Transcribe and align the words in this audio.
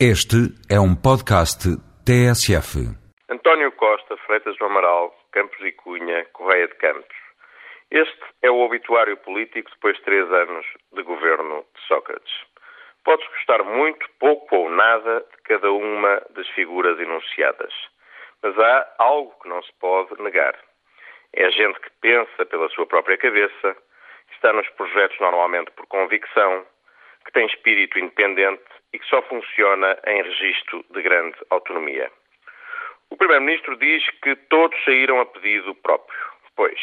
Este 0.00 0.50
é 0.68 0.80
um 0.80 0.96
podcast 0.96 1.70
TSF. 2.02 2.82
António 3.30 3.70
Costa, 3.70 4.16
Freitas 4.26 4.58
do 4.58 4.64
Amaral, 4.64 5.14
Campos 5.30 5.60
e 5.60 5.70
Cunha, 5.70 6.24
Correia 6.32 6.66
de 6.66 6.74
Campos. 6.74 7.16
Este 7.92 8.24
é 8.42 8.50
o 8.50 8.58
obituário 8.58 9.16
político 9.18 9.70
depois 9.70 9.96
de 9.96 10.02
três 10.02 10.28
anos 10.32 10.66
de 10.92 11.00
governo 11.04 11.64
de 11.72 11.80
Sócrates. 11.86 12.34
Pode-se 13.04 13.30
gostar 13.30 13.62
muito, 13.62 14.04
pouco 14.18 14.56
ou 14.56 14.68
nada 14.68 15.20
de 15.20 15.42
cada 15.44 15.70
uma 15.70 16.20
das 16.30 16.48
figuras 16.48 16.98
enunciadas. 16.98 17.72
Mas 18.42 18.58
há 18.58 18.94
algo 18.98 19.32
que 19.40 19.48
não 19.48 19.62
se 19.62 19.72
pode 19.78 20.20
negar. 20.20 20.58
É 21.34 21.44
a 21.44 21.50
gente 21.50 21.78
que 21.78 21.90
pensa 22.00 22.44
pela 22.44 22.68
sua 22.70 22.86
própria 22.86 23.16
cabeça, 23.16 23.76
está 24.32 24.52
nos 24.52 24.68
projetos 24.70 25.20
normalmente 25.20 25.70
por 25.70 25.86
convicção, 25.86 26.66
que 27.24 27.30
tem 27.30 27.46
espírito 27.46 27.96
independente 27.96 28.73
e 28.94 28.98
que 28.98 29.06
só 29.06 29.20
funciona 29.22 29.98
em 30.06 30.22
registro 30.22 30.84
de 30.90 31.02
grande 31.02 31.36
autonomia. 31.50 32.08
O 33.10 33.16
Primeiro-Ministro 33.16 33.76
diz 33.76 34.08
que 34.22 34.36
todos 34.48 34.82
saíram 34.84 35.20
a 35.20 35.26
pedido 35.26 35.74
próprio. 35.74 36.18
Pois, 36.54 36.80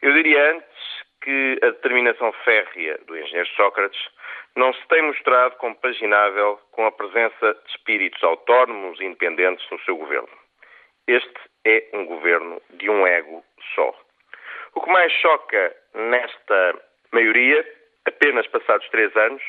eu 0.00 0.12
diria 0.12 0.52
antes 0.52 1.04
que 1.22 1.58
a 1.60 1.66
determinação 1.66 2.32
férrea 2.44 2.96
do 3.06 3.18
engenheiro 3.18 3.48
Sócrates 3.56 4.00
não 4.54 4.72
se 4.72 4.86
tem 4.86 5.02
mostrado 5.02 5.56
compaginável 5.56 6.60
com 6.70 6.86
a 6.86 6.92
presença 6.92 7.54
de 7.54 7.70
espíritos 7.70 8.22
autónomos 8.22 9.00
e 9.00 9.04
independentes 9.04 9.68
no 9.70 9.80
seu 9.80 9.96
governo. 9.96 10.28
Este 11.08 11.34
é 11.66 11.88
um 11.94 12.04
governo 12.04 12.62
de 12.70 12.88
um 12.88 13.04
ego 13.04 13.44
só. 13.74 13.92
O 14.76 14.80
que 14.80 14.90
mais 14.90 15.12
choca 15.12 15.74
nesta 15.94 16.80
maioria, 17.12 17.66
apenas 18.06 18.46
passados 18.46 18.88
três 18.90 19.14
anos, 19.16 19.42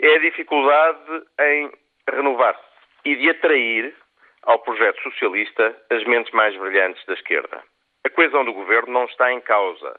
é 0.00 0.14
a 0.14 0.18
dificuldade 0.18 1.22
em 1.40 1.70
renovar-se 2.10 2.62
e 3.04 3.16
de 3.16 3.30
atrair 3.30 3.94
ao 4.42 4.58
projeto 4.58 5.00
socialista 5.02 5.76
as 5.90 6.04
mentes 6.04 6.32
mais 6.32 6.56
brilhantes 6.56 7.04
da 7.06 7.14
esquerda. 7.14 7.62
A 8.04 8.10
coesão 8.10 8.44
do 8.44 8.52
governo 8.52 8.92
não 8.92 9.04
está 9.04 9.32
em 9.32 9.40
causa. 9.40 9.98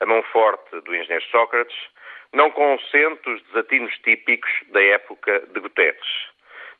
A 0.00 0.06
mão 0.06 0.22
forte 0.24 0.80
do 0.80 0.94
engenheiro 0.94 1.24
Sócrates 1.30 1.76
não 2.32 2.50
consente 2.50 3.30
os 3.30 3.42
desatinos 3.44 3.94
típicos 3.98 4.50
da 4.68 4.82
época 4.82 5.40
de 5.52 5.60
Guterres. 5.60 6.32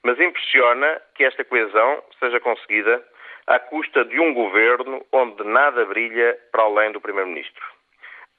Mas 0.03 0.21
impressiona 0.21 1.01
que 1.15 1.25
esta 1.25 1.45
coesão 1.45 2.03
seja 2.19 2.41
conseguida 2.41 3.03
à 3.47 3.59
custa 3.59 4.05
de 4.05 4.19
um 4.19 4.35
governo 4.35 5.05
onde 5.13 5.45
nada 5.45 5.85
brilha 5.85 6.37
para 6.51 6.65
além 6.65 6.93
do 6.93 7.01
Primeiro-Ministro. 7.01 7.74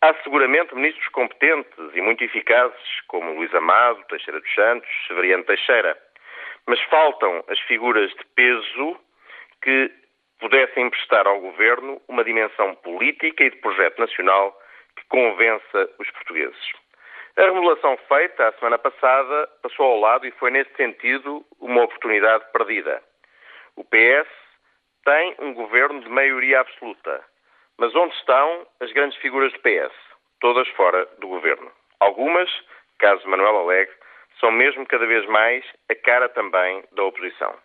Há 0.05 0.13
seguramente 0.21 0.75
ministros 0.75 1.07
competentes 1.07 1.79
e 1.95 1.99
muito 1.99 2.23
eficazes, 2.23 3.01
como 3.07 3.33
Luís 3.33 3.51
Amado, 3.55 4.03
Teixeira 4.07 4.39
dos 4.39 4.53
Santos, 4.53 4.87
Severiano 5.07 5.43
Teixeira, 5.45 5.97
mas 6.67 6.79
faltam 6.83 7.43
as 7.47 7.59
figuras 7.61 8.11
de 8.11 8.23
peso 8.35 8.99
que 9.63 9.91
pudessem 10.39 10.85
emprestar 10.85 11.25
ao 11.25 11.39
governo 11.39 11.99
uma 12.07 12.23
dimensão 12.23 12.75
política 12.75 13.45
e 13.45 13.49
de 13.49 13.57
projeto 13.57 13.97
nacional 13.97 14.55
que 14.95 15.07
convença 15.07 15.89
os 15.97 16.11
portugueses. 16.11 16.71
A 17.35 17.41
remodelação 17.41 17.97
feita 18.07 18.49
a 18.49 18.53
semana 18.59 18.77
passada 18.77 19.49
passou 19.63 19.87
ao 19.87 19.99
lado 19.99 20.27
e 20.27 20.31
foi, 20.33 20.51
nesse 20.51 20.71
sentido, 20.75 21.43
uma 21.59 21.81
oportunidade 21.81 22.45
perdida. 22.53 23.01
O 23.75 23.83
PS 23.83 24.29
tem 25.03 25.35
um 25.39 25.51
governo 25.55 25.99
de 26.01 26.09
maioria 26.09 26.59
absoluta 26.59 27.23
mas 27.77 27.95
onde 27.95 28.13
estão 28.15 28.67
as 28.79 28.91
grandes 28.91 29.17
figuras 29.19 29.51
do 29.53 29.59
PS? 29.59 29.93
Todas 30.39 30.67
fora 30.69 31.05
do 31.19 31.27
governo. 31.27 31.71
Algumas, 31.99 32.49
caso 32.99 33.27
Manuel 33.27 33.57
Alegre, 33.57 33.93
são 34.39 34.51
mesmo 34.51 34.85
cada 34.85 35.05
vez 35.05 35.25
mais 35.27 35.65
a 35.89 35.95
cara 35.95 36.29
também 36.29 36.83
da 36.91 37.03
oposição. 37.03 37.55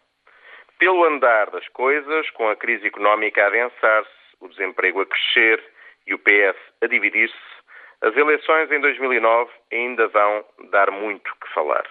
Pelo 0.78 1.04
andar 1.04 1.50
das 1.50 1.68
coisas, 1.68 2.30
com 2.30 2.48
a 2.48 2.56
crise 2.56 2.86
económica 2.86 3.42
a 3.44 3.48
adensar-se, 3.48 4.10
o 4.40 4.48
desemprego 4.48 5.02
a 5.02 5.06
crescer 5.06 5.62
e 6.06 6.14
o 6.14 6.18
PS 6.18 6.56
a 6.82 6.86
dividir-se, 6.86 7.36
as 8.02 8.16
eleições 8.16 8.72
em 8.72 8.80
2009 8.80 9.50
ainda 9.70 10.08
vão 10.08 10.44
dar 10.70 10.90
muito 10.90 11.30
que 11.36 11.52
falar. 11.52 11.84